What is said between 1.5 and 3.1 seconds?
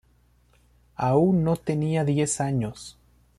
tenía diez años.